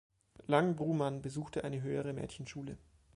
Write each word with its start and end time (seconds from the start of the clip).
Lang-Brumann 0.47 1.21
besuchte 1.21 1.63
eine 1.63 1.83
höhere 1.83 2.11
Mädchenschule. 2.13 2.79